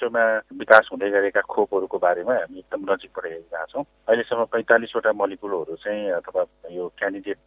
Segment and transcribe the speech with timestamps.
[0.00, 0.24] विश्वमा
[0.56, 6.42] विकास हुँदै गरेका खोपहरूको बारेमा हामी एकदम नजिकबाट हेरिरहेका छौँ। अहिलेसम्म पैँतालिसवटा मलिकुलहरू चाहिँ अथवा
[6.72, 7.40] यो क्यान्डिडेट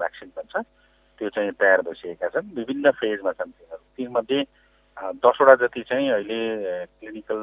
[0.00, 0.54] भ्याक्सिन भन्छ
[1.20, 4.40] त्यो चाहिँ तयार भइसकेका छन्। विभिन्न फेजमा छन् तिनीहरू। तीमध्ये
[5.20, 6.40] दसवटा जति चाहिँ अहिले
[6.96, 7.40] क्लिनिकल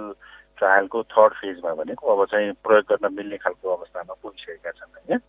[0.58, 5.22] ट्रायलको थर्ड फेजमा भनेको अब चाहिँ प्रयोग गर्न मिल्ने खालको अवस्थामा पुगिसकेका छन् होइन।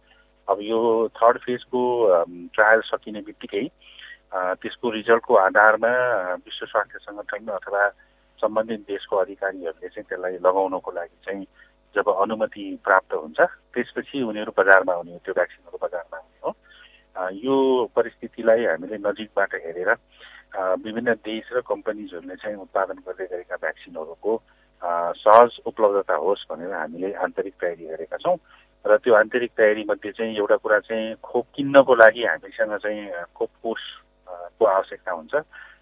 [0.49, 0.81] अब यो
[1.13, 1.81] थर्ड फेजको
[2.57, 3.69] ट्रायल सकिने बित्तिकै
[4.33, 5.93] त्यसको रिजल्टको आधारमा
[6.41, 7.85] विश्व स्वास्थ्य सङ्गठन अथवा
[8.41, 11.47] सम्बन्धित देशको अधिकारीहरूले चाहिँ त्यसलाई लगाउनको लागि चाहिँ
[11.95, 13.41] जब अनुमति प्राप्त हुन्छ
[13.75, 16.51] त्यसपछि उनीहरू बजारमा आउने त्यो भ्याक्सिनहरू बजारमा आउने हो।
[17.45, 17.57] यो
[17.97, 19.91] परिस्थितिलाई हामीले नजिकबाट हेरेर
[20.85, 24.33] विभिन्न देश र कम्पनीजहरूले चाहिँ उत्पादन गर्दै गरेका भ्याक्सिनहरूको
[25.17, 28.37] सहज उपलब्धता होस् भनेर हामीले आन्तरिक तयारी गरेका छौँ।
[28.85, 34.65] र त्यो आन्तरिक तयारीमध्ये चाहिँ एउटा कुरा चाहिँ खोप किन्नको लागि हामीसँग चाहिँ खोप कोषको
[34.65, 35.35] आवश्यकता हुन्छ।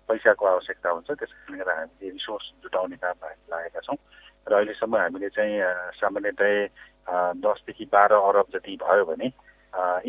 [0.08, 3.98] पैसाको आवश्यकता हुन्छ त्यस कारणले गर्दा हामीले रिसोर्स जुटाउने काममा हामी लागेका छौँ।
[4.46, 5.54] र अहिलेसम्म हामीले चाहिँ
[5.98, 9.28] सामान्यतया दसदेखि बाह्र अरब जति भयो भने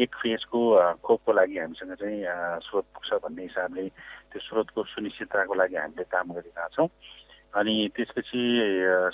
[0.03, 0.59] एक फेजको
[1.01, 2.19] खोपको लागि हामीसँग चाहिँ
[2.67, 3.87] स्रोत पुग्छ भन्ने हिसाबले
[4.31, 6.87] त्यो स्रोतको सुनिश्चितताको लागि हामीले काम गरिरहेका छौँ।
[7.55, 8.41] अनि त्यसपछि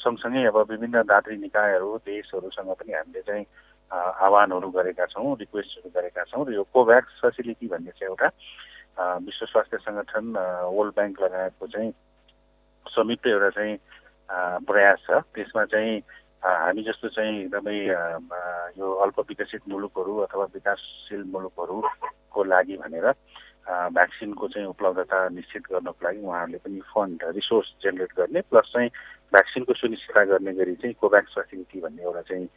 [0.01, 3.45] सँगसँगै अब विभिन्न दात्री निकायहरू देशहरूसँग पनि हामीले चाहिँ
[3.91, 8.27] आह्वानहरू गरेका छौँ रिक्वेस्टहरू गरेका छौँ। र यो कोभ्याक्स फेसिलिटी भन्ने चाहिँ एउटा
[8.99, 10.25] विश्व स्वास्थ्य सङ्गठन
[10.75, 11.91] वर्ल्ड ब्याङ्क लगायतको चाहिँ
[12.85, 13.77] संयुक्त एउटा चाहिँ
[14.67, 15.99] प्रयास छ। त्यसमा चाहिँ
[16.43, 17.77] हामी जस्तो चाहिँ एकदमै
[18.77, 23.07] यो अल्प विकसित मुलुकहरू अथवा विकासशील मुलुकहरूको लागि भनेर
[23.67, 28.89] भ्याक्सिनको चाहिँ उपलब्धता निश्चित गर्नको लागि उहाँहरूले पनि फन्ड रिसोर्स जेनेरेट गर्ने प्लस चाहिँ
[29.33, 32.47] भ्याक्सिनको सुनिश्चितता गर्ने गरी चाहिँ कोभ्याक्स फेसिलिटी भन्ने एउटा चाहिँ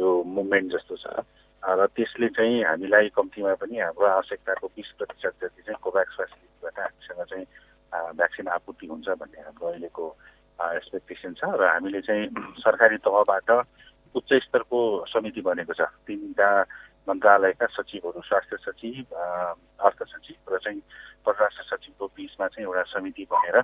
[0.00, 1.06] यो मुभमेन्ट जस्तो छ।
[1.62, 7.22] र त्यसले चाहिँ हामीलाई कम्तीमा पनि हाम्रो आवश्यकताको बिस प्रतिशत जति चाहिँ कोभ्याक्स फेसिलिटीबाट हामीसँग
[7.24, 7.46] चाहिँ
[8.14, 10.04] भ्याक्सिन आपूर्ति हुन्छ भन्ने हाम्रो अहिलेको
[10.58, 12.28] एक्सपेक्टेसन छ र हामीले चाहिँ
[12.64, 13.50] सरकारी तहबाट
[14.14, 16.50] उच्च स्तरको समिति बनेको छ। तिनवटा
[17.08, 19.16] मन्त्रालयका सचिवहरू स्वास्थ्य सचिव
[19.80, 20.80] अर्थ सचिव र चाहिँ
[21.26, 23.56] परराष्ट्र सचिवको बिचमा चाहिँ एउटा समिति बनेर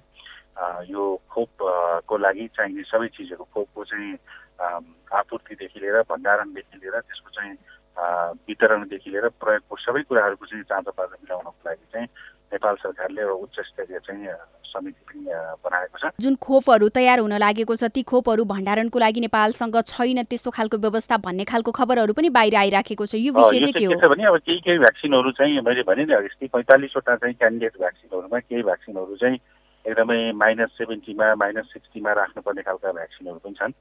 [0.91, 4.13] यो खोपको लागि चाहिने सबै चिजहरू खोपको चाहिँ
[4.61, 7.57] आपूर्तिदेखि लिएर भण्डारणदेखि लिएर त्यसको चाहिँ
[7.99, 12.07] वितरणदेखि लिएर प्रयोगको सबै कुराहरूको चाहिँ चाँचो पाँचो मिलाउनको लागि चाहिँ
[12.53, 14.29] नेपाल सरकारले एउटा उच्च स्तरीय चाहिँ
[14.73, 15.25] समिति पनि
[15.65, 20.51] बनाएको छ। जुन खोपहरू तयार हुन लागेको छ ती खोपहरू भण्डारणको लागि नेपालसँग छैन त्यस्तो
[20.51, 24.09] खालको व्यवस्था भन्ने खालको खबरहरू पनि बाहिर आइराखेको छ। यो विषय चाहिँ के हो?
[24.09, 28.63] भने अब केही केही भ्याक्सिनहरू चाहिँ मैले भने नि यस्तै पैँतालिसवटा चाहिँ क्यान्डिडेट भ्याक्सिनहरूमा केही
[28.63, 29.39] भ्याक्सिनहरू चाहिँ
[29.85, 33.73] एकदमै माइनस सेभेन्टीमा माइनस सिक्सटीमा राख्नुपर्ने खालका भ्याक्सिनहरू पनि छन्।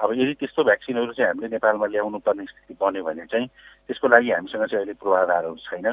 [0.00, 3.46] अब यदि त्यस्तो भ्याक्सिनहरू चाहिँ हामीले नेपालमा ल्याउनु पर्ने स्थिति बन्यो भने चाहिँ
[3.88, 5.86] त्यसको लागि हामीसँग चाहिँ अहिले पूर्वाधारहरू छैन।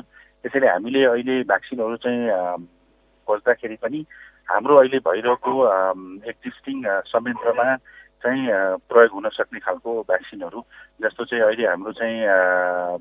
[0.44, 2.22] त्यसैले हामीले अहिले भ्याक्सिनहरू चाहिँ
[3.28, 4.00] खोज्दाखेरि पनि
[4.47, 5.51] हाम्रो अहिले भइरहेको
[6.31, 6.78] एक्जिस्टिङ
[7.12, 7.68] संयन्त्रमा
[8.23, 8.44] चाहिँ
[8.88, 10.59] प्रयोग हुन सक्ने खालको भ्याक्सिनहरू
[11.03, 12.18] जस्तो चाहिँ अहिले हाम्रो चाहिँ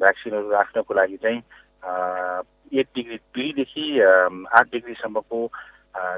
[0.02, 1.38] भ्याक्सिनहरू राख्नको लागि चाहिँ
[2.80, 5.38] एक डिग्री दुईदेखि आठ डिग्रीसम्मको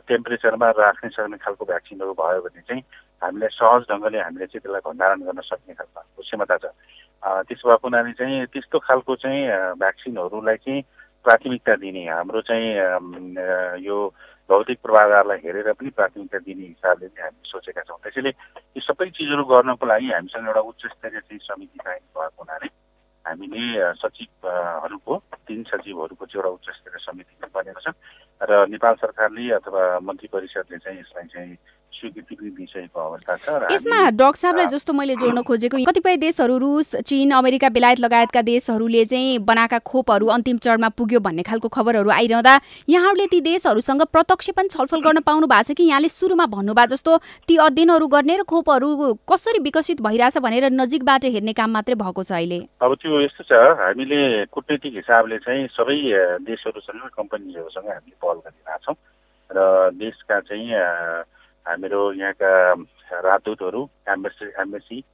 [0.08, 2.82] टेम्परेचरमा राख्न सक्ने खालको भ्याक्सिनहरू भयो भने चाहिँ
[3.22, 6.64] हामीलाई सहज ढङ्गले हामीले चाहिँ त्यसलाई भण्डारण गर्न सक्ने खालको क्षमता छ।
[7.46, 9.42] त्यसो भएको हुनाले चाहिँ त्यस्तो खालको चाहिँ
[9.78, 10.82] भ्याक्सिनहरूलाई चाहिँ
[11.24, 12.68] प्राथमिकता दिने हाम्रो चाहिँ
[13.84, 13.96] यो
[14.50, 19.44] भौतिक पूर्वाधारलाई हेरेर पनि प्राथमिकता दिने हिसाबले नै हामी सोचेका छौँ। त्यसैले यो सबै चिजहरू
[19.44, 22.68] गर्नको लागि हामीसँग एउटा उच्च स्तरीय चाहिँ समिति चाहिने भएको हुनाले
[23.24, 25.12] हामीले सचिवहरूको
[25.44, 27.92] तिन सचिवहरूको चाहिँ एउटा उच्च स्तरीय समिति बनेको छ।
[28.48, 31.56] र नेपाल सरकारले अथवा मन्त्री परिषदले चाहिँ यसलाई चाहिँ
[31.98, 36.94] स्वीकृति पनि दिइसकेको अवस्था छ यसमा डक्टर साहबलाई जस्तो मैले जोड्न खोजेको कतिपय देशहरू रुस
[37.02, 42.54] चीन अमेरिका बेलायत लगायतका देशहरूले चाहिँ बनाएका खोपहरू अन्तिम चरणमा पुग्यो भन्ने खालको खबरहरू आइरहँदा
[42.88, 47.16] यहाँहरूले ती देशहरूसँग प्रत्यक्ष पनि छलफल गर्न पाउनु भएको छ कि यहाँले सुरुमा भन्नुभयो जस्तो
[47.48, 48.88] ती अध्ययनहरू गर्ने र खोपहरू
[49.28, 53.52] कसरी विकसित भइरहेछ भनेर नजिकबाट हेर्ने काम मात्रै भएको छ अहिले। अब त्यो यस्तो छ
[53.80, 54.20] हामीले
[54.52, 55.98] कुटनीतिक हिसाबले चाहिँ सबै
[56.46, 58.96] देशहरूसँग कम्पनीहरूसँग हामीले पहल गरिरहेछौँ
[59.50, 59.58] र
[59.96, 60.68] देशका चाहिँ
[61.68, 62.50] हामीहरू यहाँका
[63.20, 65.04] राजदूतहरू एम्बेसी एम्बेसी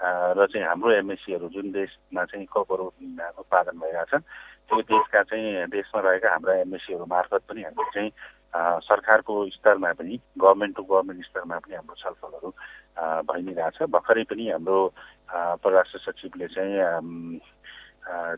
[0.00, 2.84] र चाहिँ हाम्रो एमएससीहरू जुन देशमा चाहिँ कपहरू
[3.38, 4.26] उत्पादन भइरहेछन्
[4.68, 8.10] त्यो देशका चाहिँ देशमा रहेका हाम्रा एमएससीहरू मार्फत पनि हामीले चाहिँ
[8.80, 12.50] सरकारको स्तरमा पनि गभर्मेन्ट टु गभर्मेन्ट स्तरमा पनि हाम्रो छलफलहरू
[13.28, 14.78] भइ नै रहेछ भर्खरै पनि हाम्रो
[15.62, 17.40] परराष्ट्र सचिवले चाहिँ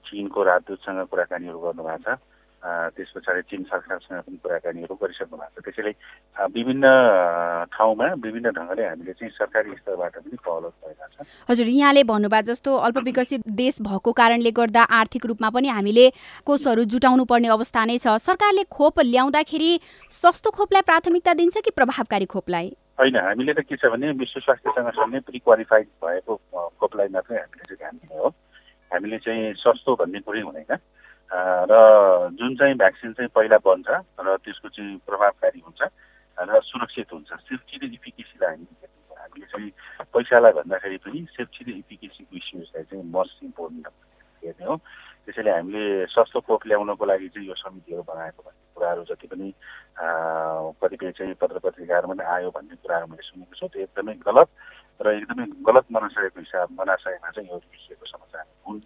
[0.06, 2.18] चिनको राजदूतसँग कुराकानीहरू गर्नुभएको छ।
[2.64, 5.92] त्यस पछाडि चिन सरकारसँग पनि कुराकानीहरू गरिसक्नु भएको छ। त्यसैले
[6.56, 6.84] विभिन्न
[7.72, 12.76] ठाउँमा विभिन्न ढङ्गले हामीले चाहिँ सरकारी स्तरबाट पनि पहल भइरहेको छ हजुर यहाँले भन्नुभयो जस्तो
[12.86, 16.06] अल्प विकसित देश भएको कारणले गर्दा आर्थिक रूपमा पनि हामीले
[16.46, 19.70] कोषहरू जुटाउनु पर्ने अवस्था नै छ। सरकारले खोप ल्याउँदाखेरि
[20.10, 22.66] सस्तो खोपलाई प्राथमिकता दिन्छ कि प्रभावकारी खोपलाई?
[22.98, 26.34] होइन हामीले त के छ भने विश्व स्वास्थ्य सङ्गठनले प्रि क्वालिफाइड भएको
[26.80, 28.28] खोपलाई मात्रै हामीले चाहिँ ध्यान दिने हो।
[28.90, 30.76] हामीले चाहिँ सस्तो भन्ने कुरै हुँदैन।
[31.30, 31.74] र
[32.38, 33.88] जुन चाहिँ भ्याक्सिन चाहिँ पहिला बन्छ
[34.20, 35.82] र त्यसको चाहिँ प्रभावकारी हुन्छ
[36.38, 38.66] र सुरक्षित हुन्छ सेफ्टी र इफिकेसीलाई हामी
[39.16, 39.70] हामीले चाहिँ
[40.14, 43.86] पैसालाई भन्दाखेरि पनि सेफ्टी र इफिकेसीको इस्युजलाई चाहिँ मोस्ट इम्पोर्टेन्ट
[44.44, 44.76] हेर्ने हो।
[45.26, 49.48] त्यसैले हामीले सस्तो खोप ल्याउनको लागि चाहिँ यो समितिहरू बनाएको भन्ने कुराहरू जति पनि
[49.98, 54.48] कतिपय चाहिँ पत्र पत्रिकाहरूमा पनि आयो भन्ने कुराहरू मैले सुनेको छु त्यो एकदमै गलत
[55.02, 58.80] र एकदमै गलत मनसायको हिसाब मनाशयमा चाहिँ यो लेखिएको समाचार हुन्।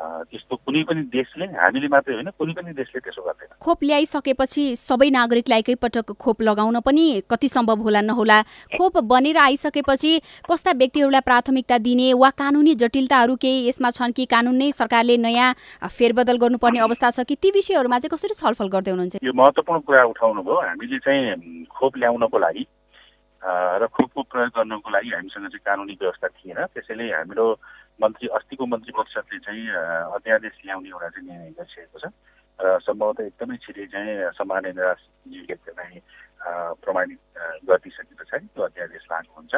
[0.00, 5.08] त्यस्तो कुनै पनि देशले हामीले मात्रै होइन कुनै पनि देशले त्यसो गर्दैन। खोप ल्याइसकेपछि सबै
[5.10, 8.38] नागरिकलाई एकैपटक खोप लगाउन पनि कति सम्भव होला नहोला।
[8.76, 10.12] खोप बनेर आइसकेपछि
[10.48, 15.52] कस्ता व्यक्तिहरूलाई प्राथमिकता दिने वा कानुनी जटिलताहरू केही यसमा छन् कि कानुन नै सरकारले नयाँ
[15.84, 19.16] फेरबदल गर्नुपर्ने अवस्था छ कि ती विषयहरूमा चाहिँ कसरी छलफल गर्दै हुनुहुन्छ?
[19.20, 22.64] यो महत्त्वपूर्ण कुरा उठाउनु भयो। हामीले चाहिँ खोप ल्याउनको लागि
[23.42, 27.46] र खोपको प्रयोग गर्नको लागि हामीसँग चाहिँ कानुनी व्यवस्था थिएन। त्यसैले हाम्रो
[28.02, 29.64] मन्त्री अस्तिको मन्त्री परिषदले चाहिँ
[30.16, 32.12] अध्यादेश ल्याउने एउटा चाहिँ निर्णय गरिसकेको छ।
[32.60, 36.00] र सम्भवतः एकदमै छिटै चाहिँ सम्मान्य निवासजीले चाहिँ
[36.80, 37.20] प्रमाणित
[37.68, 39.54] गरिदिइसके पछाडि त्यो अध्यादेश लागु हुन्छ।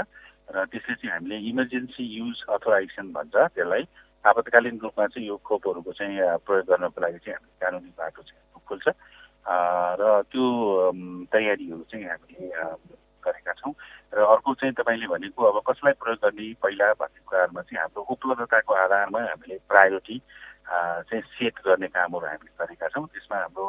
[0.55, 3.85] र त्यसले चाहिँ हामीले इमर्जेन्सी युज अथोराइजेसन भन्छ। त्यसलाई
[4.23, 8.87] आपतकालीन रूपमा चाहिँ यो खोपहरूको चाहिँ प्रयोग गर्नको लागि चाहिँ हामीले कानुनी बाटो चाहिँ खोल्छ।
[9.99, 10.47] र त्यो
[11.33, 12.47] तयारीहरू चाहिँ हामीले
[13.25, 13.73] गरेका छौँ।
[14.13, 18.73] र अर्को चाहिँ तपाईँले भनेको अब कसलाई प्रयोग गर्ने पहिला भन्ने कुराहरूमा चाहिँ हाम्रो उपलब्धताको
[18.75, 20.17] आधारमा हामीले प्रायोरिटी
[21.09, 23.67] चाहिँ सेट गर्ने कामहरू हामीले गरेका छौँ। त्यसमा हाम्रो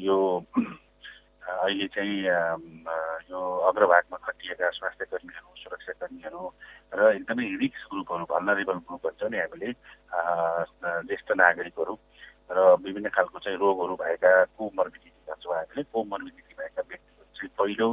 [0.00, 0.16] यो
[1.42, 2.16] अहिले चाहिँ
[3.30, 6.42] यो अग्रभागमा खटिएका स्वास्थ्य कर्मीहरू सुरक्षाकर्मीहरू
[6.92, 9.70] र एकदमै रिक्स ग्रुपहरू भल्नरेबल ग्रुपहरू नि हामीले
[11.08, 11.94] ज्येष्ठ नागरिकहरू
[12.50, 17.88] र विभिन्न खालको चाहिँ रोगहरू भएका कोमर्बिडिटी भन्छौँ हामीले कोमर्बिडिटी भएका व्यक्तिहरू चाहिँ पहिलो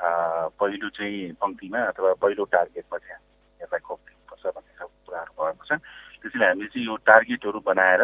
[0.00, 5.64] पहिलो चाहिँ पङ्क्तिमा अथवा पहिलो टार्गेटमा चाहिँ हामी यसलाई खोप दिनुपर्छ भन्ने खालको कुराहरू भएको
[5.68, 5.72] छ।
[6.20, 8.02] त्यसैले हामीले चाहिँ यो टार्गेटहरू बनाएर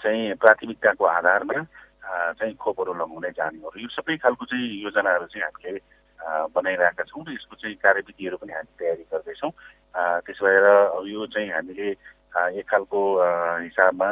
[0.00, 1.58] चाहिँ प्राथमिकताको आधारमा
[2.38, 5.72] चाहिँ खोपहरू लगाउँदै जाने हो र यो सबै खालको चाहिँ योजनाहरू चाहिँ हामीले
[6.56, 9.52] बनाइरहेका छौँ र यसको चाहिँ कार्यविधिहरू पनि हामी तयारी गर्दैछौँ।
[10.24, 10.66] त्यसो भएर
[11.12, 11.88] यो चाहिँ हामीले
[12.56, 13.00] एक खालको
[13.68, 14.10] हिसाबमा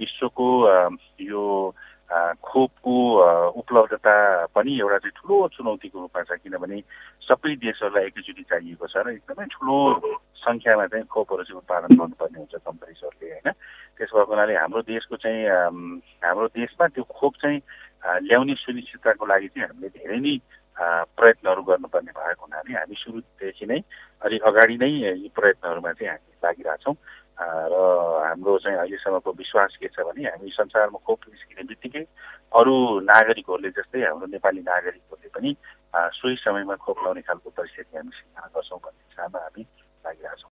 [0.00, 0.48] विश्वको
[1.20, 1.44] यो
[2.10, 2.94] खोपको
[3.56, 4.14] उपलब्धता
[4.46, 6.78] पनि एउटा चाहिँ ठुलो चुनौतीको रूपमा छ किनभने
[7.22, 9.76] सबै देशहरूलाई एकैचोटि चाहिएको छ र एकदमै ठुलो
[10.36, 13.48] सङ्ख्यामा चाहिँ खोपहरू चाहिँ उत्पादन गर्नुपर्ने हुन्छ कम्पनीजहरूले होइन?
[13.96, 15.40] त्यसो भएको हुनाले हाम्रो देशको चाहिँ
[16.20, 17.60] हाम्रो देशमा त्यो खोप चाहिँ
[18.20, 20.36] ल्याउने सुनिश्चितताको लागि चाहिँ हामीले धेरै नै
[20.76, 23.80] प्रयत्नहरू गर्नुपर्ने भएको हुनाले हामी सुरुदेखि नै
[24.22, 26.94] अलिक अगाडि नै यी प्रयत्नहरूमा चाहिँ हामी लागिरहेछौँ।
[27.42, 27.74] र
[28.28, 32.04] हाम्रो चाहिँ अहिलेसम्मको विश्वास के छ भने हामी संसारमा खोप निस्किने बित्तिकै
[32.52, 32.74] अरू
[33.08, 35.50] नागरिकहरूले जस्तै हाम्रो नेपाली नागरिकहरूले पनि
[36.18, 39.62] सोही समयमा खोप लाउने खालको परिस्थिति हामी सिर्जना गर्छौँ भन्ने हिसाबमा हामी
[40.04, 40.50] लागिरहेछौँ।